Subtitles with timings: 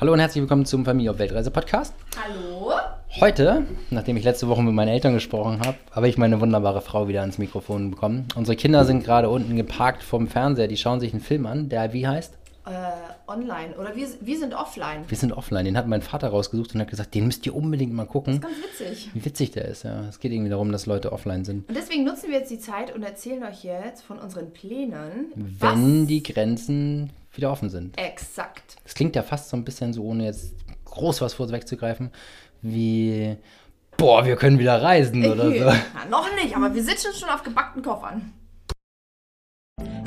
[0.00, 1.92] Hallo und herzlich willkommen zum Familie auf Weltreise Podcast.
[2.22, 2.70] Hallo.
[3.20, 7.08] Heute, nachdem ich letzte Woche mit meinen Eltern gesprochen habe, habe ich meine wunderbare Frau
[7.08, 8.28] wieder ans Mikrofon bekommen.
[8.36, 11.92] Unsere Kinder sind gerade unten geparkt vom Fernseher, die schauen sich einen Film an, der
[11.92, 12.32] wie heißt?
[12.64, 12.70] Äh,
[13.26, 13.74] online.
[13.76, 15.02] Oder wir, wir sind offline.
[15.08, 15.64] Wir sind offline.
[15.64, 18.40] Den hat mein Vater rausgesucht und hat gesagt, den müsst ihr unbedingt mal gucken.
[18.40, 19.10] Ganz witzig.
[19.14, 20.04] Wie witzig der ist, ja.
[20.08, 21.68] Es geht irgendwie darum, dass Leute offline sind.
[21.68, 25.32] Und deswegen nutzen wir jetzt die Zeit und erzählen euch jetzt von unseren Plänen.
[25.34, 27.98] Wenn die Grenzen wieder offen sind.
[27.98, 28.76] Exakt.
[28.84, 30.54] Das klingt ja fast so ein bisschen so, ohne jetzt
[30.84, 32.10] groß was vorwegzugreifen,
[32.62, 33.36] wie,
[33.96, 35.52] boah, wir können wieder reisen oder so.
[35.52, 35.76] Ja,
[36.10, 38.32] noch nicht, aber wir sitzen schon auf gebackten Koffern.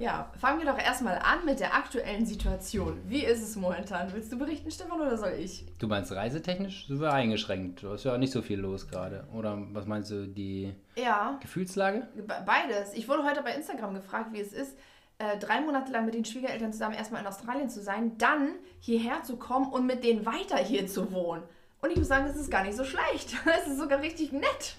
[0.00, 3.02] Ja, fangen wir doch erstmal an mit der aktuellen Situation.
[3.06, 4.10] Wie ist es momentan?
[4.14, 5.66] Willst du berichten, Stefan, oder soll ich?
[5.78, 7.82] Du meinst reisetechnisch sind wir eingeschränkt.
[7.82, 9.26] Da ist ja auch nicht so viel los gerade.
[9.34, 12.08] Oder was meinst du, die Ja, Gefühlslage?
[12.16, 12.94] be- beides.
[12.94, 14.74] Ich wurde heute bei Instagram gefragt, wie es ist,
[15.18, 19.22] äh, drei Monate lang mit den Schwiegereltern zusammen erstmal in Australien zu sein, dann hierher
[19.22, 21.42] zu kommen und mit denen weiter hier zu wohnen.
[21.82, 23.34] Und ich muss sagen, das ist gar nicht so schlecht.
[23.60, 24.76] Es ist sogar richtig nett.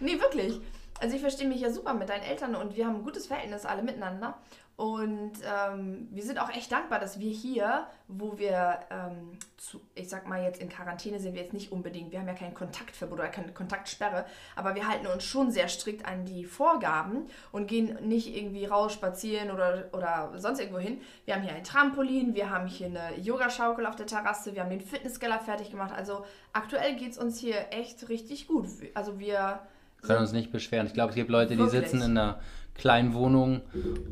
[0.00, 0.60] Nee, wirklich.
[1.00, 3.64] Also ich verstehe mich ja super mit deinen Eltern und wir haben ein gutes Verhältnis
[3.64, 4.38] alle miteinander.
[4.76, 10.08] Und ähm, wir sind auch echt dankbar, dass wir hier, wo wir, ähm, zu, ich
[10.08, 13.18] sag mal jetzt in Quarantäne sind wir jetzt nicht unbedingt, wir haben ja kein Kontaktverbot
[13.18, 14.24] oder keine Kontaktsperre,
[14.56, 18.94] aber wir halten uns schon sehr strikt an die Vorgaben und gehen nicht irgendwie raus
[18.94, 21.02] spazieren oder, oder sonst irgendwo hin.
[21.26, 24.70] Wir haben hier ein Trampolin, wir haben hier eine Yogaschaukel auf der Terrasse, wir haben
[24.70, 25.92] den Fitnesskeller fertig gemacht.
[25.94, 28.68] Also aktuell geht es uns hier echt richtig gut.
[28.94, 29.60] Also wir
[30.02, 30.86] können uns nicht beschweren.
[30.86, 31.82] Ich glaube, es gibt Leute, die Wirklich?
[31.82, 32.38] sitzen in einer
[32.80, 33.60] kleinen Wohnung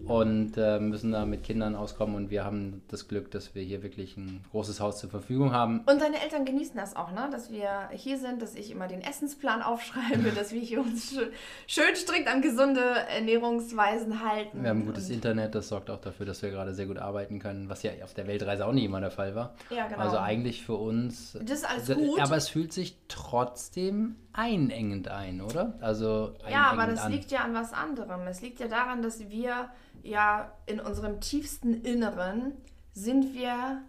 [0.07, 3.83] und äh, müssen da mit Kindern auskommen und wir haben das Glück, dass wir hier
[3.83, 5.81] wirklich ein großes Haus zur Verfügung haben.
[5.87, 7.29] Und deine Eltern genießen das auch, ne?
[7.33, 11.29] Dass wir hier sind, dass ich immer den Essensplan aufschreibe, dass wir hier uns schön,
[11.67, 14.63] schön strikt an gesunde Ernährungsweisen halten.
[14.63, 17.71] Wir haben gutes Internet, das sorgt auch dafür, dass wir gerade sehr gut arbeiten können,
[17.71, 19.55] was ja auf der Weltreise auch nicht immer der Fall war.
[19.71, 20.01] Ja, genau.
[20.01, 21.39] Also eigentlich für uns.
[21.43, 22.21] Das ist alles gut.
[22.21, 25.75] Aber es fühlt sich trotzdem einengend ein, oder?
[25.81, 27.13] Also Ja, aber einengend das an.
[27.13, 28.21] liegt ja an was anderem.
[28.29, 29.71] Es liegt ja daran, dass wir
[30.03, 32.53] ja in unserem tiefsten Inneren
[32.93, 33.83] sind wir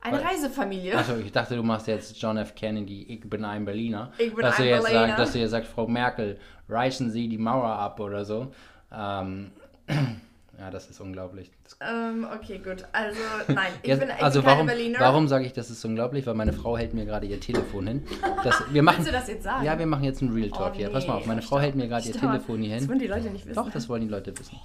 [0.00, 0.96] eine Reisefamilie.
[0.96, 2.54] Achso, ich dachte, du machst jetzt John F.
[2.54, 4.12] Kennedy, ich bin ein Berliner.
[4.18, 5.06] Ich bin dass du ein jetzt Berliner.
[5.08, 8.52] Sagst, dass du jetzt sagst, Frau Merkel, reißen Sie die Mauer ab oder so.
[8.92, 9.50] Ähm,
[10.58, 11.50] ja, das ist unglaublich.
[11.64, 12.84] Das, Ähm, okay, gut.
[12.92, 14.98] Also, nein, ich Jetzt- bin, ich also warum, Berliner.
[15.00, 16.26] warum sage ich, das ist unglaublich?
[16.26, 18.02] Weil meine Frau hält mir gerade ihr Telefon hin.
[18.42, 19.64] Das, wir machen, Willst du das jetzt sagen?
[19.64, 20.90] Ja, wir machen jetzt einen Real Talk Oh, hier.
[20.90, 21.28] Pass mal auf, nee.
[21.28, 22.12] meine Frau hält mir gerade ihr.
[22.14, 22.88] Telefon hier Das hin.
[22.88, 23.54] wollen die Leute nicht wissen.
[23.54, 24.56] Doch, das wollen die Leute wissen.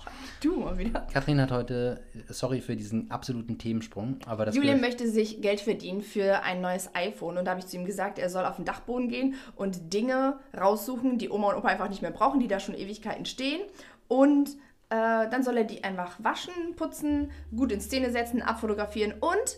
[0.42, 1.08] du mal wieder.
[1.14, 6.02] Kathrin hat heute, sorry für diesen absoluten Themensprung, aber das Julian möchte sich Geld verdienen
[6.02, 8.66] für ein neues iPhone und da habe ich zu ihm gesagt, er soll auf den
[8.66, 12.60] Dachboden gehen und Dinge raussuchen, die Oma und Opa einfach nicht mehr brauchen, die da
[12.60, 13.62] schon Ewigkeiten stehen
[14.08, 14.50] und
[14.90, 19.58] äh, dann soll er die einfach waschen, putzen, gut in Szene setzen, abfotografieren und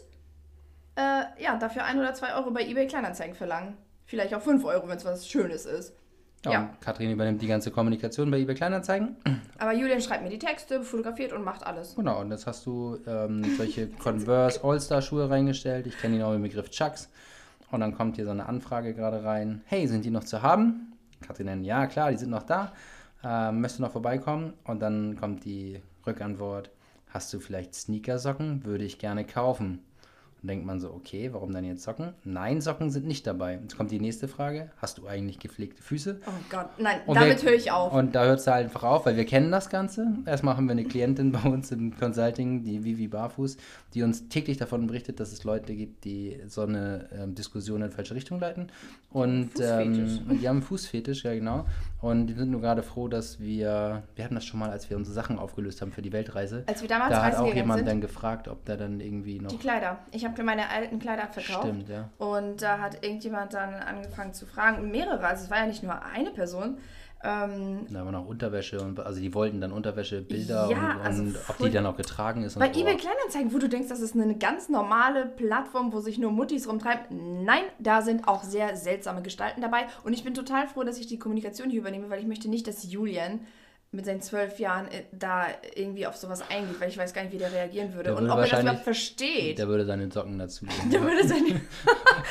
[0.95, 3.77] äh, ja, dafür ein oder zwei Euro bei eBay Kleinanzeigen verlangen.
[4.05, 5.93] Vielleicht auch fünf Euro, wenn es was Schönes ist.
[6.45, 6.51] ja.
[6.51, 6.69] ja.
[6.79, 9.17] Kathrin übernimmt die ganze Kommunikation bei eBay Kleinanzeigen.
[9.57, 11.95] Aber Julian schreibt mir die Texte, fotografiert und macht alles.
[11.95, 15.87] Genau, und jetzt hast du ähm, solche Converse All-Star-Schuhe reingestellt.
[15.87, 17.09] Ich kenne ihn auch mit dem Begriff Chucks.
[17.71, 19.61] Und dann kommt hier so eine Anfrage gerade rein.
[19.65, 20.93] Hey, sind die noch zu haben?
[21.25, 22.71] Katrin nennt, ja klar, die sind noch da.
[23.25, 24.53] Ähm, möchtest du noch vorbeikommen?
[24.65, 26.69] Und dann kommt die Rückantwort.
[27.09, 28.63] Hast du vielleicht Sneakersocken?
[28.65, 29.79] Würde ich gerne kaufen.
[30.45, 32.13] Und denkt man so, okay, warum dann jetzt Socken?
[32.23, 33.57] Nein, Socken sind nicht dabei.
[33.63, 34.69] Jetzt kommt die nächste Frage.
[34.78, 36.19] Hast du eigentlich gepflegte Füße?
[36.23, 37.91] Oh Gott, nein, Und damit höre ich auf.
[37.91, 40.05] Und da hört es einfach auf, weil wir kennen das Ganze.
[40.28, 43.57] Erstmal haben wir eine Klientin bei uns im Consulting, die Vivi Barfuß,
[43.95, 47.89] die uns täglich davon berichtet, dass es Leute gibt, die so eine ähm, Diskussion in
[47.89, 48.67] falsche Richtung leiten.
[49.09, 51.66] Und ähm, die haben einen Fußfetisch, ja genau.
[52.01, 54.97] Und die sind nur gerade froh, dass wir, wir hatten das schon mal, als wir
[54.97, 56.64] unsere Sachen aufgelöst haben für die Weltreise.
[56.67, 57.87] Als wir damals da hat auch jemand sind.
[57.87, 59.49] dann gefragt, ob da dann irgendwie noch...
[59.49, 59.97] Die Kleider.
[60.11, 61.67] Ich habe meine alten Kleider verkauft.
[61.67, 62.09] Stimmt, ja.
[62.17, 66.03] Und da hat irgendjemand dann angefangen zu fragen, mehrere, also es war ja nicht nur
[66.03, 66.78] eine Person.
[67.23, 71.23] Ähm, Da haben wir noch Unterwäsche und also die wollten dann Unterwäschebilder Ja, und, also
[71.23, 72.59] und ob die dann auch getragen ist.
[72.59, 76.32] Bei eBay Kleinanzeigen, wo du denkst, das ist eine ganz normale Plattform, wo sich nur
[76.32, 77.43] Muttis rumtreiben.
[77.43, 79.88] Nein, da sind auch sehr seltsame Gestalten dabei.
[80.03, 82.67] Und ich bin total froh, dass ich die Kommunikation hier übernehme, weil ich möchte nicht,
[82.67, 83.40] dass Julian
[83.95, 85.45] mit seinen zwölf Jahren äh, da
[85.75, 88.09] irgendwie auf sowas eingeht, weil ich weiß gar nicht, wie der reagieren würde.
[88.09, 89.57] Der und würde ob er das überhaupt versteht.
[89.57, 90.89] Der würde seine Socken dazu legen.
[90.91, 91.45] Der würde seine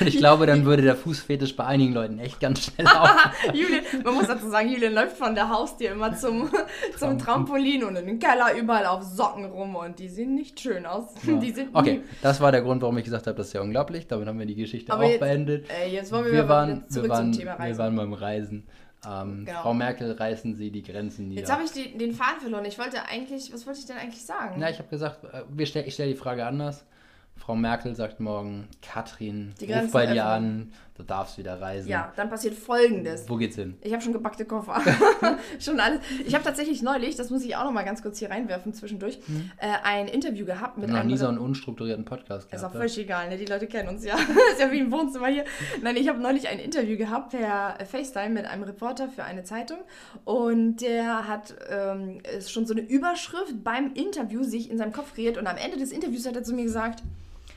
[0.01, 3.11] Und ich glaube, dann würde der Fußfetisch bei einigen Leuten echt ganz schnell auf.
[3.53, 6.51] Julian, man muss dazu sagen, Julian läuft von der Haustür immer zum,
[6.99, 10.87] zum Trampolin und in den Keller überall auf Socken rum und die sehen nicht schön
[10.87, 11.15] aus.
[11.25, 14.07] Die sind Okay, das war der Grund, warum ich gesagt habe, das ist ja unglaublich.
[14.07, 15.67] Damit haben wir die Geschichte Aber auch jetzt- beendet.
[15.69, 17.79] Ey, jetzt wollen wir, Wir wieder waren, zurück wir, waren, zum Thema wir Reisen.
[17.79, 18.67] waren beim Reisen.
[19.09, 19.63] Ähm, Genau.
[19.63, 21.41] Frau Merkel, reißen Sie die Grenzen nieder.
[21.41, 22.65] Jetzt habe ich die, den Faden verloren.
[22.65, 24.57] Ich wollte eigentlich, was wollte ich denn eigentlich sagen?
[24.59, 26.85] Na, ich habe gesagt, äh, wir stell, ich stelle die Frage anders.
[27.37, 31.89] Frau Merkel sagt morgen, Katrin, Die ruf Grenzen bei dir an, du darfst wieder reisen.
[31.89, 33.29] ja, dann passiert Folgendes.
[33.29, 33.77] Wo geht's hin?
[33.83, 34.81] Ich habe schon gebackte Koffer.
[35.59, 36.01] schon alles.
[36.27, 39.19] Ich habe tatsächlich neulich, das muss ich auch noch mal ganz kurz hier reinwerfen zwischendurch,
[39.59, 42.71] äh, ein Interview gehabt mit habe noch einem nie so einen unstrukturierten Podcast Ist auch
[42.71, 42.77] gehabt.
[42.77, 43.37] völlig egal, ne?
[43.37, 44.15] Die Leute kennen uns ja.
[44.53, 45.45] ist ja wie im Wohnzimmer hier.
[45.83, 49.79] Nein, ich habe neulich ein Interview gehabt per FaceTime mit einem Reporter für eine Zeitung.
[50.25, 55.15] Und der hat ähm, ist schon so eine Überschrift beim Interview sich in seinem Kopf
[55.15, 55.39] kreiert.
[55.39, 57.03] Und am Ende des Interviews hat er zu mir gesagt,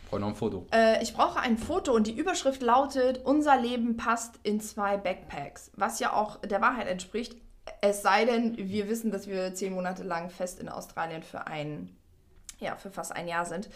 [0.09, 0.65] Brauche noch ein Foto.
[0.74, 5.71] äh, ich brauche ein Foto und die Überschrift lautet, unser Leben passt in zwei Backpacks.
[5.75, 7.36] Was ja auch der Wahrheit entspricht.
[7.81, 11.95] Es sei denn, wir wissen, dass wir zehn Monate lang fest in Australien für ein,
[12.59, 13.69] ja, für fast ein Jahr sind.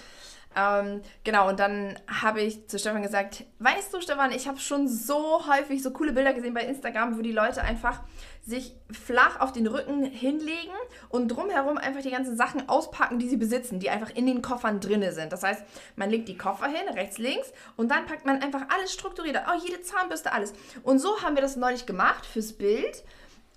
[0.56, 4.88] Ähm, genau, und dann habe ich zu Stefan gesagt, weißt du, Stefan, ich habe schon
[4.88, 8.02] so häufig so coole Bilder gesehen bei Instagram, wo die Leute einfach
[8.44, 10.74] sich flach auf den Rücken hinlegen
[11.10, 14.80] und drumherum einfach die ganzen Sachen auspacken, die sie besitzen, die einfach in den Koffern
[14.80, 15.32] drinne sind.
[15.32, 15.64] Das heißt,
[15.96, 19.64] man legt die Koffer hin, rechts, links, und dann packt man einfach alles strukturiert, auch
[19.64, 20.54] jede Zahnbürste, alles.
[20.84, 23.04] Und so haben wir das neulich gemacht fürs Bild.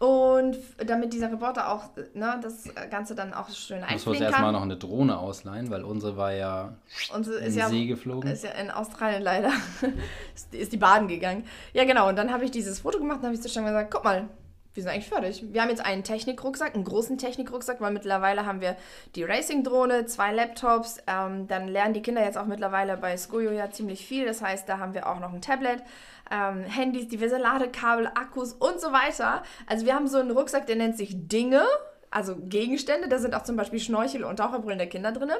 [0.04, 4.22] Und damit dieser Reporter auch ne, das Ganze dann auch schön Ich muss uns einfliegen
[4.24, 4.52] erstmal kann.
[4.52, 6.74] noch eine Drohne ausleihen, weil unsere war ja
[7.22, 8.30] so in ist den ja, See geflogen.
[8.30, 9.50] ist ja in Australien leider.
[10.34, 11.44] ist, ist die baden gegangen.
[11.72, 12.10] Ja, genau.
[12.10, 14.28] Und dann habe ich dieses Foto gemacht und habe ich zu Stefan gesagt, guck mal,
[14.74, 15.42] wir sind eigentlich fertig.
[15.52, 18.76] Wir haben jetzt einen Technikrucksack, einen großen Technikrucksack, weil mittlerweile haben wir
[19.14, 20.98] die Racing-Drohne, zwei Laptops.
[21.06, 24.26] Ähm, dann lernen die Kinder jetzt auch mittlerweile bei Skojo ja ziemlich viel.
[24.26, 25.82] Das heißt, da haben wir auch noch ein Tablet,
[26.30, 29.42] ähm, Handys, diverse Ladekabel, Akkus und so weiter.
[29.66, 31.62] Also wir haben so einen Rucksack, der nennt sich Dinge.
[32.10, 35.30] Also Gegenstände, da sind auch zum Beispiel Schnorchel und Taucherbrillen der Kinder drin.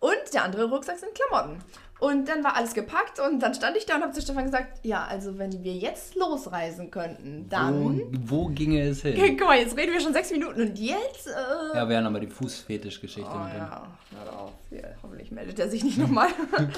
[0.00, 1.60] Und der andere Rucksack sind Klamotten.
[1.98, 4.80] Und dann war alles gepackt und dann stand ich da und habe zu Stefan gesagt,
[4.84, 8.00] ja, also wenn wir jetzt losreisen könnten, dann...
[8.26, 9.14] Wo, wo ginge es hin?
[9.38, 11.28] Guck mal, jetzt reden wir schon sechs Minuten und jetzt...
[11.28, 14.52] Äh, Ja, wir haben aber die Fußfetischgeschichte oh, ja, hör auf.
[14.70, 16.28] Ja, hoffentlich meldet er sich nicht nochmal.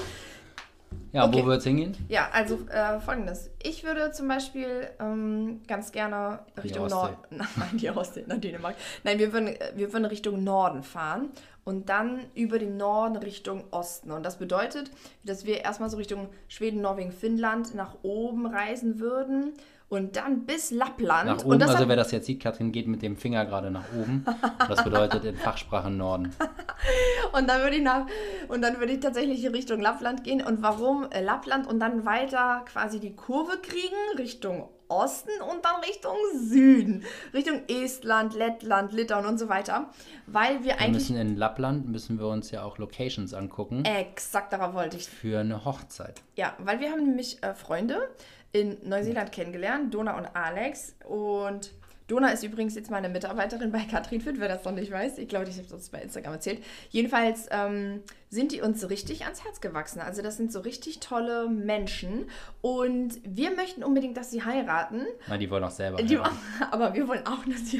[1.11, 1.41] Ja, Okay.
[1.41, 1.95] wo wird es hingehen?
[2.07, 3.49] ja, also äh, folgendes.
[3.63, 6.87] Ich würde zum Beispiel ähm, ganz gerne Richtung.
[6.87, 7.15] Norden...
[7.31, 8.75] Nein, die Ostsee, nach Dänemark.
[9.03, 11.29] Nein, wir würden, äh, wir würden Richtung Norden fahren
[11.63, 14.11] und dann über den Norden Richtung Osten.
[14.11, 14.91] Und das bedeutet,
[15.23, 19.53] dass wir erstmal so Richtung Schweden, Norwegen, Finnland nach oben reisen würden
[19.89, 21.25] und dann bis Lappland.
[21.25, 23.85] Nach und oben, also wer das jetzt sieht, Katrin geht mit dem Finger gerade nach
[23.99, 24.23] oben.
[24.67, 26.33] Das bedeutet in Fachsprache Norden.
[27.33, 28.07] Und dann würde ich nach
[28.47, 30.41] und dann würde ich tatsächlich in Richtung Lappland gehen.
[30.41, 35.81] Und warum äh, Lappland und dann weiter quasi die Kurve kriegen Richtung Osten und dann
[35.81, 39.91] Richtung Süden, Richtung Estland, Lettland, Litauen und so weiter,
[40.25, 44.51] weil wir Wir eigentlich müssen in Lappland müssen wir uns ja auch Locations angucken exakt
[44.51, 45.07] darauf wollte ich.
[45.07, 46.23] für eine Hochzeit.
[46.35, 48.09] Ja, weil wir haben nämlich äh, Freunde
[48.51, 51.71] in Neuseeland kennengelernt, Dona und Alex und
[52.09, 55.19] Dona ist übrigens jetzt meine Mitarbeiterin bei Katrin Fit, wer das noch nicht weiß.
[55.19, 56.63] Ich glaube, ich habe das bei Instagram erzählt.
[56.89, 58.01] Jedenfalls ähm,
[58.31, 60.01] sind die uns richtig ans Herz gewachsen.
[60.01, 62.25] Also das sind so richtig tolle Menschen.
[62.61, 65.03] Und wir möchten unbedingt, dass sie heiraten.
[65.27, 66.01] Na, die wollen auch selber.
[66.01, 66.37] Die, heiraten.
[66.71, 67.79] aber wir wollen auch, dass sie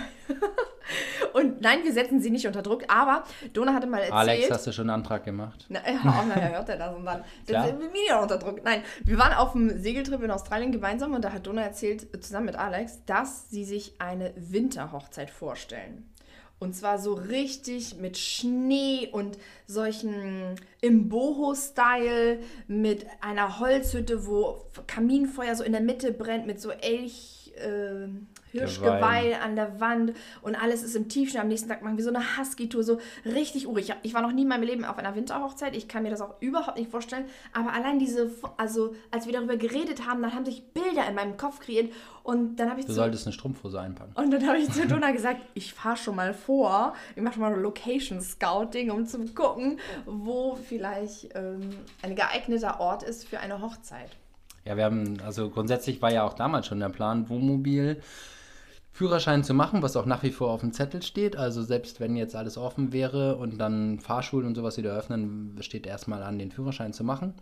[1.33, 2.83] Und nein, wir setzen sie nicht unter Druck.
[2.87, 4.13] Aber Dona hatte mal erzählt...
[4.13, 5.65] Alex, hast du schon einen Antrag gemacht?
[5.69, 8.63] Na, ja, auch nachher hört er das und dann sind wir wieder unter Druck.
[8.63, 12.19] Nein, wir waren auf einem Segeltrip in Australien gemeinsam und da hat Donna erzählt, äh,
[12.19, 16.09] zusammen mit Alex, dass sie sich eine Winterhochzeit vorstellen.
[16.59, 25.55] Und zwar so richtig mit Schnee und solchen im Boho-Style, mit einer Holzhütte, wo Kaminfeuer
[25.55, 28.09] so in der Mitte brennt, mit so Elch, äh,
[28.51, 31.39] Hirschgeweih an der Wand und alles ist im Tiefschnee.
[31.39, 33.93] Am nächsten Tag machen wir so eine Husky-Tour, so richtig urig.
[34.03, 35.75] Ich war noch nie in meinem Leben auf einer Winterhochzeit.
[35.75, 37.25] Ich kann mir das auch überhaupt nicht vorstellen.
[37.53, 41.37] Aber allein diese, also als wir darüber geredet haben, dann haben sich Bilder in meinem
[41.37, 41.91] Kopf kreiert
[42.23, 44.13] und dann habe ich Du zu, solltest eine Strumpfhose einpacken.
[44.15, 46.93] und dann habe ich zu Donna gesagt, ich fahre schon mal vor.
[47.15, 51.69] Ich mache schon mal Location Scouting, um zu gucken, wo vielleicht ähm,
[52.01, 54.09] ein geeigneter Ort ist für eine Hochzeit.
[54.65, 58.01] Ja, wir haben, also grundsätzlich war ja auch damals schon der Plan, Wohnmobil
[58.91, 61.37] Führerschein zu machen, was auch nach wie vor auf dem Zettel steht.
[61.37, 65.87] Also selbst wenn jetzt alles offen wäre und dann Fahrschulen und sowas wieder öffnen, steht
[65.87, 67.33] erstmal an, den Führerschein zu machen.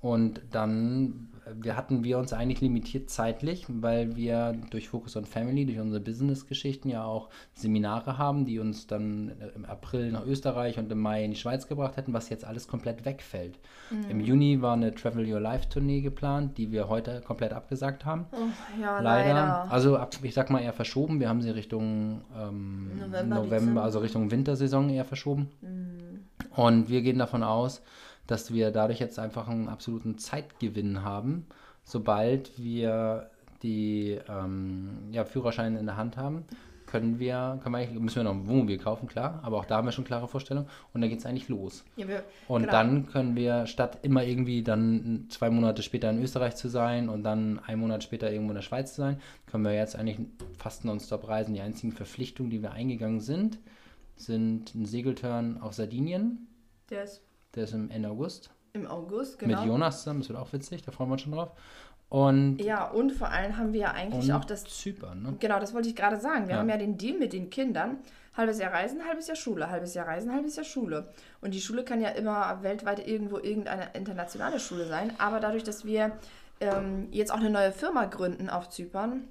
[0.00, 5.64] Und dann wir hatten wir uns eigentlich limitiert zeitlich, weil wir durch Focus on Family,
[5.64, 10.90] durch unsere Business-Geschichten ja auch Seminare haben, die uns dann im April nach Österreich und
[10.90, 13.58] im Mai in die Schweiz gebracht hätten, was jetzt alles komplett wegfällt.
[13.90, 14.10] Mhm.
[14.10, 18.26] Im Juni war eine Travel Your Life Tournee geplant, die wir heute komplett abgesagt haben.
[18.32, 18.36] Oh,
[18.80, 19.34] ja, leider.
[19.34, 19.70] leider.
[19.70, 20.95] Also ich sag mal eher verschoben.
[20.96, 25.48] Wir haben sie Richtung ähm, November, November also Richtung Wintersaison eher verschoben.
[25.60, 26.24] Mhm.
[26.54, 27.82] Und wir gehen davon aus,
[28.26, 31.46] dass wir dadurch jetzt einfach einen absoluten Zeitgewinn haben,
[31.84, 33.30] sobald wir
[33.62, 36.44] die ähm, ja, Führerscheine in der Hand haben.
[36.86, 39.86] Können wir, können wir müssen wir noch ein Wohnmobil kaufen, klar, aber auch da haben
[39.86, 41.84] wir schon klare Vorstellungen und dann geht es eigentlich los.
[41.96, 42.72] Ja, wir, und genau.
[42.72, 47.22] dann können wir, statt immer irgendwie dann zwei Monate später in Österreich zu sein und
[47.24, 50.18] dann einen Monat später irgendwo in der Schweiz zu sein, können wir jetzt eigentlich
[50.56, 51.54] fast nonstop reisen.
[51.54, 53.58] Die einzigen Verpflichtungen, die wir eingegangen sind,
[54.14, 56.46] sind ein Segelturn auf Sardinien.
[56.88, 57.22] Der ist
[57.56, 58.50] der ist im Ende August.
[58.74, 59.60] Im August, genau.
[59.60, 61.52] Mit Jonas zusammen, das wird auch witzig, da freuen wir uns schon drauf.
[62.08, 64.64] Und ja, und vor allem haben wir ja eigentlich auch das.
[64.64, 65.36] Zypern, ne?
[65.40, 66.46] Genau, das wollte ich gerade sagen.
[66.46, 66.60] Wir ja.
[66.60, 67.98] haben ja den Deal mit den Kindern.
[68.36, 71.08] Halbes Jahr Reisen, halbes Jahr Schule, halbes Jahr Reisen, halbes Jahr Schule.
[71.40, 75.12] Und die Schule kann ja immer weltweit irgendwo irgendeine internationale Schule sein.
[75.18, 76.12] Aber dadurch, dass wir
[76.60, 79.24] ähm, jetzt auch eine neue Firma gründen auf Zypern,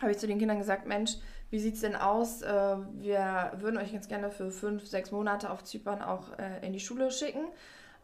[0.00, 1.12] habe ich zu den Kindern gesagt, Mensch,
[1.50, 2.42] wie sieht es denn aus?
[2.42, 6.72] Äh, wir würden euch ganz gerne für fünf, sechs Monate auf Zypern auch äh, in
[6.72, 7.44] die Schule schicken.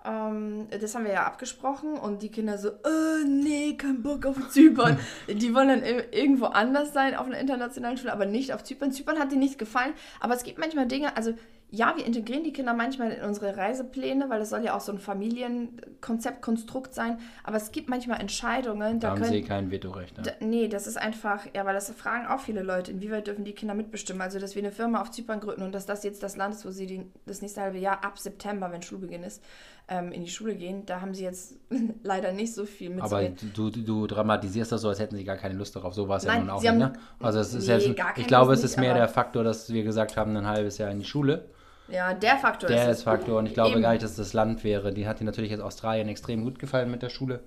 [0.05, 4.49] Ähm, das haben wir ja abgesprochen und die Kinder so, äh, nee, kein Bock auf
[4.51, 4.99] Zypern.
[5.29, 8.93] die wollen dann irgendwo anders sein auf einer internationalen Schule, aber nicht auf Zypern.
[8.93, 11.35] Zypern hat denen nicht gefallen, aber es gibt manchmal Dinge, also
[11.71, 14.91] ja, wir integrieren die Kinder manchmal in unsere Reisepläne, weil es soll ja auch so
[14.91, 17.19] ein Familienkonzept, Konstrukt sein.
[17.45, 19.01] Aber es gibt manchmal Entscheidungen.
[19.01, 20.17] Da, da haben können, sie kein Vetorecht.
[20.17, 20.23] Ne?
[20.23, 23.53] Da, nee, das ist einfach, ja, weil das fragen auch viele Leute, inwieweit dürfen die
[23.53, 24.23] Kinder mitbestimmen.
[24.23, 26.65] Also, dass wir eine Firma auf Zypern gründen und dass das jetzt das Land ist,
[26.65, 29.43] wo sie die, das nächste halbe Jahr ab September, wenn Schulbeginn ist,
[29.89, 30.85] ähm, in die Schule gehen.
[30.87, 31.57] Da haben sie jetzt
[32.03, 33.03] leider nicht so viel mit.
[33.03, 33.23] Aber
[33.55, 35.95] du, du dramatisierst das so, als hätten sie gar keine Lust darauf.
[35.95, 36.75] So war es ja nun auch nicht.
[36.75, 36.93] Ne?
[37.21, 40.17] Also, es ist nee, jetzt, ich glaube, es ist mehr der Faktor, dass wir gesagt
[40.17, 41.47] haben, ein halbes Jahr in die Schule.
[41.89, 42.85] Ja, der Faktor der ist.
[42.85, 43.83] Der ist Faktor und ich glaube Eben.
[43.83, 44.93] gar nicht, dass das Land wäre.
[44.93, 47.41] Die hat dir natürlich jetzt Australien extrem gut gefallen mit der Schule.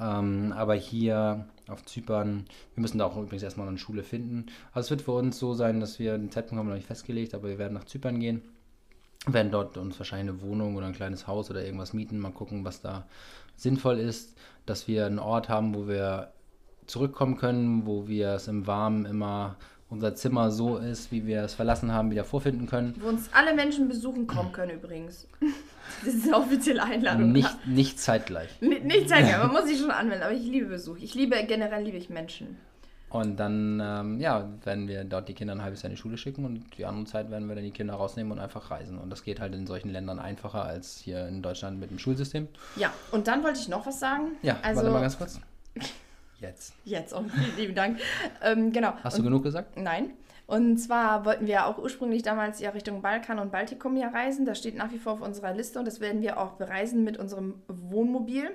[0.00, 4.46] Ähm, aber hier auf Zypern, wir müssen da auch übrigens erstmal eine Schule finden.
[4.72, 6.86] Also es wird für uns so sein, dass wir den Zeitpunkt haben wir noch nicht
[6.86, 8.42] festgelegt, aber wir werden nach Zypern gehen.
[9.26, 12.64] Werden dort uns wahrscheinlich eine Wohnung oder ein kleines Haus oder irgendwas mieten, mal gucken,
[12.64, 13.06] was da
[13.56, 16.32] sinnvoll ist, dass wir einen Ort haben, wo wir
[16.86, 19.56] zurückkommen können, wo wir es im Warmen immer
[19.88, 22.94] unser Zimmer so ist, wie wir es verlassen haben, wieder vorfinden können.
[23.00, 25.26] Wo uns alle Menschen besuchen kommen können übrigens.
[26.04, 27.30] Das ist eine offizielle Einladung.
[27.30, 28.60] Nicht, nicht zeitgleich.
[28.60, 30.96] Nicht, nicht zeitgleich, man muss sich schon anmelden, aber ich liebe Besuch.
[30.98, 32.56] Ich liebe, generell liebe ich Menschen.
[33.20, 36.18] Und dann, ähm, ja, werden wir dort die Kinder ein halbes Jahr in die Schule
[36.18, 38.98] schicken und die andere Zeit werden wir dann die Kinder rausnehmen und einfach reisen.
[38.98, 42.48] Und das geht halt in solchen Ländern einfacher als hier in Deutschland mit dem Schulsystem.
[42.76, 44.32] Ja, und dann wollte ich noch was sagen.
[44.42, 45.40] Ja, also, warte mal ganz kurz.
[46.40, 46.74] Jetzt.
[46.84, 47.98] Jetzt, oh, vielen lieben Dank.
[48.42, 48.92] Ähm, genau.
[49.02, 49.76] Hast du genug gesagt?
[49.78, 50.10] Nein.
[50.46, 54.44] Und zwar wollten wir auch ursprünglich damals ja Richtung Balkan und Baltikum ja reisen.
[54.44, 57.16] Das steht nach wie vor auf unserer Liste und das werden wir auch bereisen mit
[57.16, 58.50] unserem Wohnmobil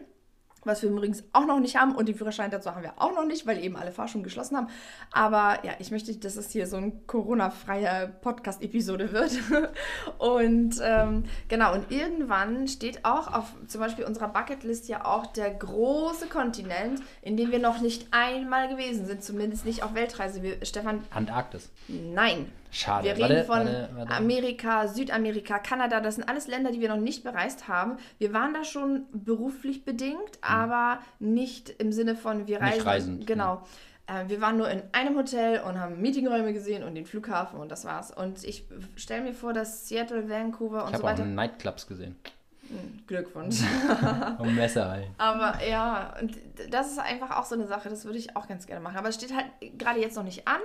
[0.63, 3.25] was wir übrigens auch noch nicht haben und den Führerschein dazu haben wir auch noch
[3.25, 4.67] nicht, weil eben alle Fahrschulen geschlossen haben.
[5.11, 9.31] Aber ja, ich möchte, dass es hier so eine Corona-freie Podcast-Episode wird.
[10.17, 15.51] und ähm, genau, und irgendwann steht auch auf zum Beispiel unserer Bucketlist ja auch der
[15.51, 20.43] große Kontinent, in dem wir noch nicht einmal gewesen sind, zumindest nicht auf Weltreise.
[20.43, 21.03] Wir, Stefan.
[21.11, 21.69] Antarktis.
[21.87, 22.51] Nein.
[22.71, 23.05] Schade.
[23.05, 24.13] Wir reden warte, von warte, warte.
[24.13, 25.99] Amerika, Südamerika, Kanada.
[25.99, 27.97] Das sind alles Länder, die wir noch nicht bereist haben.
[28.17, 30.41] Wir waren da schon beruflich bedingt, mhm.
[30.41, 32.75] aber nicht im Sinne von wir reisen.
[32.75, 33.25] Nicht reisen.
[33.25, 33.63] Genau.
[34.07, 34.21] Ja.
[34.21, 37.69] Äh, wir waren nur in einem Hotel und haben Meetingräume gesehen und den Flughafen und
[37.69, 38.11] das war's.
[38.11, 41.15] Und ich stelle mir vor, dass Seattle, Vancouver und ich so weiter.
[41.15, 42.15] Ich habe auch Nightclubs gesehen.
[42.69, 43.59] Hm, Glückwunsch.
[44.39, 45.07] und Messer halt.
[45.17, 46.37] Aber ja, und
[46.69, 48.97] das ist einfach auch so eine Sache, das würde ich auch ganz gerne machen.
[48.97, 49.47] Aber es steht halt
[49.77, 50.61] gerade jetzt noch nicht an.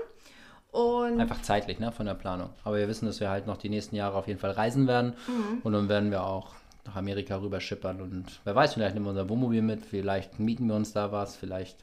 [0.77, 2.51] Und Einfach zeitlich, ne, von der Planung.
[2.63, 5.15] Aber wir wissen, dass wir halt noch die nächsten Jahre auf jeden Fall reisen werden.
[5.27, 5.61] Mhm.
[5.63, 6.49] Und dann werden wir auch
[6.85, 8.03] nach Amerika rüber schippern.
[8.03, 11.35] Und wer weiß, vielleicht nehmen wir unser Wohnmobil mit, vielleicht mieten wir uns da was,
[11.35, 11.79] vielleicht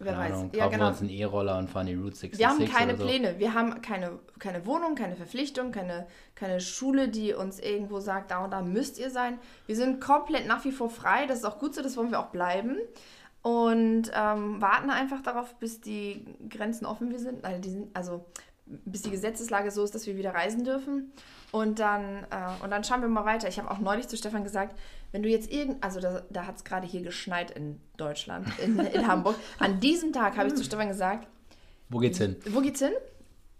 [0.00, 0.32] Wer weiß.
[0.32, 0.84] Ahnung, ja, genau.
[0.84, 3.04] wir uns einen E-Roller und fahren die Route 66 Wir haben keine so.
[3.04, 3.38] Pläne.
[3.38, 8.44] Wir haben keine, keine Wohnung, keine Verpflichtung, keine, keine Schule, die uns irgendwo sagt, da
[8.44, 9.38] und da müsst ihr sein.
[9.66, 11.26] Wir sind komplett nach wie vor frei.
[11.26, 12.76] Das ist auch gut so, das wollen wir auch bleiben
[13.48, 17.46] und ähm, warten einfach darauf, bis die Grenzen offen sind.
[17.46, 18.26] Also, die sind, also
[18.66, 21.12] bis die Gesetzeslage so ist, dass wir wieder reisen dürfen.
[21.50, 23.48] Und dann, äh, und dann schauen wir mal weiter.
[23.48, 24.78] Ich habe auch neulich zu Stefan gesagt,
[25.12, 28.78] wenn du jetzt irgend, also da, da hat es gerade hier geschneit in Deutschland, in,
[28.80, 29.36] in Hamburg.
[29.58, 31.26] An diesem Tag habe ich zu Stefan gesagt,
[31.88, 32.36] Wo geht's hin?
[32.50, 32.92] Wo geht's hin?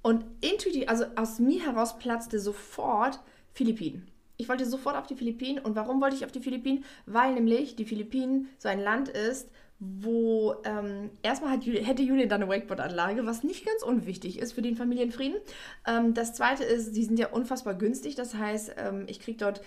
[0.03, 3.21] Und intuitiv, also aus mir heraus platzte sofort
[3.55, 4.07] Philippinen.
[4.37, 5.65] Ich wollte sofort auf die Philippinen.
[5.65, 6.85] Und warum wollte ich auf die Philippinen?
[7.07, 9.49] Weil nämlich die Philippinen so ein Land ist,
[9.81, 14.63] wo ähm, erstmal hat, hätte Julian dann eine Wakeboard-Anlage, was nicht ganz unwichtig ist für
[14.63, 15.39] den Familienfrieden.
[15.87, 18.17] Ähm, das zweite ist, die sind ja unfassbar günstig.
[18.17, 19.61] Das heißt, ähm, ich kriege dort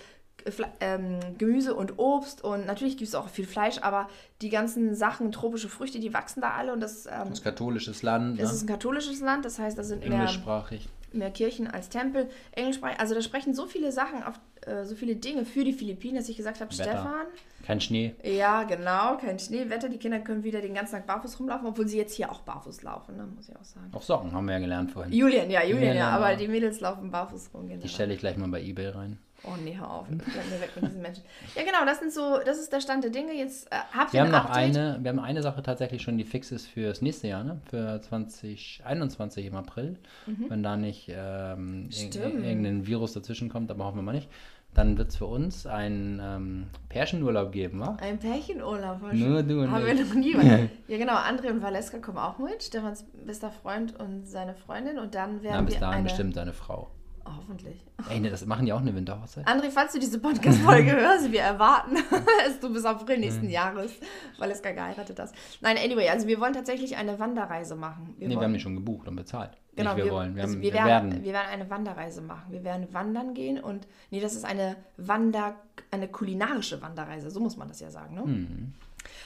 [0.80, 4.08] ähm, Gemüse und Obst und natürlich gibt es auch viel Fleisch, aber
[4.40, 8.02] die ganzen Sachen, tropische Früchte, die wachsen da alle und das, ähm, Das ist katholisches
[8.02, 8.54] Land, es ne?
[8.54, 10.88] ist ein katholisches Land, das heißt, da sind mehr, englischsprachig.
[11.12, 15.16] mehr Kirchen als Tempel, Englischsprachig, also da sprechen so viele Sachen auf, äh, so viele
[15.16, 16.72] Dinge für die Philippinen, dass ich gesagt habe.
[16.72, 17.26] Stefan,
[17.62, 18.14] Kein Schnee.
[18.24, 21.98] ja genau, kein Schneewetter, die Kinder können wieder den ganzen Tag barfuß rumlaufen, obwohl sie
[21.98, 23.86] jetzt hier auch barfuß laufen, ne, muss ich auch sagen.
[23.92, 25.12] Auch Socken haben wir ja gelernt vorhin.
[25.12, 26.26] Julian, ja, Julian, Ja, ja, genau.
[26.26, 27.80] aber die Mädels laufen barfuß rum, genau.
[27.82, 29.18] Die stelle ich gleich mal bei Ebay rein.
[29.44, 30.06] Oh nee, hör auf.
[30.06, 31.24] Bleib mir weg mit diesen Menschen.
[31.56, 33.32] Ja, genau, das sind so, das ist der Stand der Dinge.
[33.32, 34.76] Jetzt äh, habt ihr Wir haben ein noch Update?
[34.76, 37.60] eine, wir haben eine Sache tatsächlich schon, die fix ist fürs nächste Jahr, ne?
[37.68, 39.96] Für 2021 im April.
[40.26, 44.28] Wenn da nicht ähm, irg- irgendein Virus dazwischen kommt, aber hoffen wir mal nicht.
[44.74, 47.96] Dann wird es für uns einen ähm, Pärchenurlaub geben, wa?
[48.00, 49.12] Ein Pärchenurlaub.
[49.12, 50.00] Nur du und Haben wir ich.
[50.00, 50.32] noch nie.
[50.88, 51.14] ja, genau.
[51.14, 52.62] André und Valeska kommen auch mit.
[52.62, 54.98] Stefans bester Freund und seine Freundin.
[54.98, 56.04] Und dann werden Na, bis wir dahin eine...
[56.04, 56.90] bestimmt seine Frau.
[57.24, 57.84] Hoffentlich.
[58.08, 59.46] Ey, ne, das machen die auch eine Winterhochzeit?
[59.46, 61.96] André, falls du diese Podcast-Folge hörst, wir erwarten
[62.46, 63.92] es du bis April nächsten Jahres.
[64.38, 65.34] Valeska geheiratet hast.
[65.60, 68.14] Nein, anyway, also wir wollen tatsächlich eine Wanderreise machen.
[68.18, 69.52] Nee, wir wollen- haben die schon gebucht und bezahlt.
[69.74, 70.34] Genau, nicht wir, wollen.
[70.36, 71.24] Wir, also haben, wir, wir werden, werden.
[71.24, 72.52] wir werden eine Wanderreise machen.
[72.52, 75.54] Wir werden wandern gehen und nee, das ist eine Wander,
[75.90, 78.14] eine kulinarische Wanderreise, so muss man das ja sagen.
[78.14, 78.22] Ne?
[78.22, 78.74] Mhm.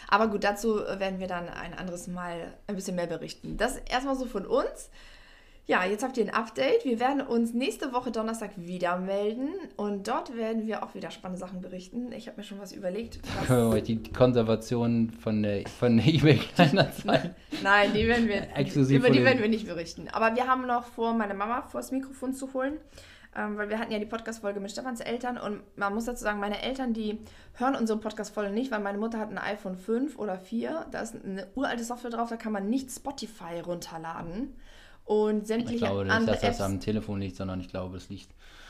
[0.09, 3.57] Aber gut, dazu werden wir dann ein anderes Mal ein bisschen mehr berichten.
[3.57, 4.91] Das erstmal so von uns.
[5.69, 6.85] Ja, jetzt habt ihr ein Update.
[6.85, 11.41] Wir werden uns nächste Woche Donnerstag wieder melden und dort werden wir auch wieder spannende
[11.41, 12.13] Sachen berichten.
[12.13, 13.19] Ich habe mir schon was überlegt.
[13.49, 17.35] Was, die Konservation von der, von der eBay Kleinanzeigen.
[17.65, 20.07] Nein, die werden wir, Exklusiv über die den- werden wir nicht berichten.
[20.13, 22.75] Aber wir haben noch vor, meine Mama vors Mikrofon zu holen,
[23.37, 26.39] ähm, weil wir hatten ja die Podcast-Folge mit Stefans Eltern und man muss dazu sagen,
[26.39, 27.19] meine Eltern, die
[27.55, 31.17] hören unsere Podcast-Folge nicht, weil meine Mutter hat ein iPhone 5 oder 4, da ist
[31.25, 34.55] eine uralte Software drauf, da kann man nicht Spotify runterladen
[35.07, 37.97] und Ich sämtliche glaube nicht, andere dass das Apps am Telefon liegt, sondern ich glaube,
[37.97, 38.29] es liegt.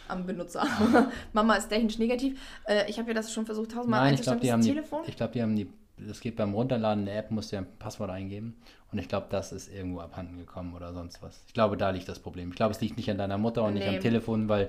[0.08, 0.64] am Benutzer.
[1.32, 2.38] Mama ist technisch negativ.
[2.66, 4.72] Äh, ich habe ja das schon versucht, tausendmal Nein, ich glaube, die haben das die.
[4.74, 5.00] Telefon.
[5.06, 5.68] Ich glaube, die haben die.
[6.10, 8.54] Es geht beim Runterladen der App, musst du ja ein Passwort eingeben.
[8.92, 11.42] Und ich glaube, das ist irgendwo abhanden gekommen oder sonst was.
[11.48, 12.50] Ich glaube, da liegt das Problem.
[12.50, 13.96] Ich glaube, es liegt nicht an deiner Mutter und nicht Nee.
[13.96, 14.68] am Telefon, weil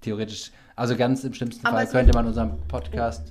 [0.00, 3.30] theoretisch, also ganz im schlimmsten Aber Fall könnte man unseren Podcast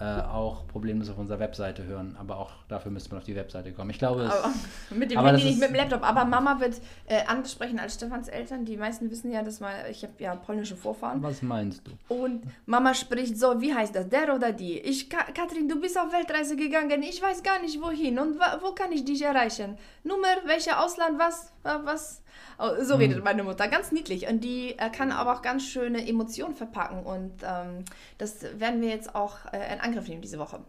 [0.00, 2.16] äh, auch problemlos auf unserer Webseite hören.
[2.18, 3.90] Aber auch dafür müsste man auf die Webseite kommen.
[3.90, 4.52] Ich glaube, es, Aber
[4.90, 6.02] mit dem Aber Handy, nicht mit dem Laptop.
[6.02, 8.64] Aber Mama wird äh, anders sprechen als Stefans Eltern.
[8.64, 11.22] Die meisten wissen ja, dass mal, ich habe ja polnische Vorfahren.
[11.22, 11.92] was meinst du?
[12.14, 14.78] Und Mama spricht so, wie heißt das, der oder die?
[14.78, 18.72] Ich, Ka Katrin, du bist auf Weltreise gegangen, ich weiß gar nicht wohin und wo
[18.72, 19.76] kann ich dich erreichen?
[20.02, 22.22] Nummer, welcher Ausland, was, wa- was?
[22.58, 24.26] Oh, So redet meine Mutter, ganz niedlich.
[24.28, 27.84] Und die äh, kann aber auch ganz schöne Emotionen verpacken und ähm,
[28.18, 30.60] das werden wir jetzt auch äh, in Angriff nehmen diese Woche.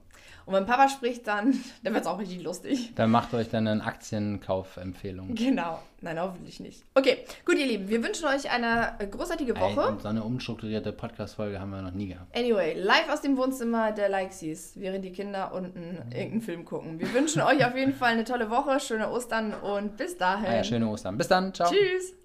[0.46, 1.54] Und wenn Papa spricht, dann,
[1.84, 2.94] dann wird es auch richtig lustig.
[2.96, 5.36] Dann macht euch dann eine Aktienkaufempfehlung.
[5.36, 5.80] Genau.
[6.02, 6.84] Nein, hoffentlich nicht.
[6.96, 9.94] Okay, gut, ihr Lieben, wir wünschen euch eine äh, großartige Woche.
[9.96, 12.36] Ey, so eine umstrukturierte Podcast-Folge haben wir noch nie gehabt.
[12.36, 17.00] Anyway, live aus dem Wohnzimmer der Likesies, während die Kinder unten irgendeinen Film gucken.
[17.00, 20.48] Wir wünschen euch auf jeden Fall eine tolle Woche, schöne Ostern und bis dahin.
[20.48, 21.18] Ah ja, schöne Ostern.
[21.18, 21.54] Bis dann.
[21.54, 21.70] Ciao.
[21.70, 22.21] Tschüss.